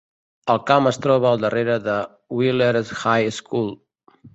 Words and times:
El 0.53 0.59
camp 0.71 0.89
es 0.91 0.99
troba 1.03 1.29
al 1.33 1.45
darrere 1.45 1.77
de 1.91 2.01
Wheeler 2.41 2.75
High 2.93 3.33
School. 3.41 3.75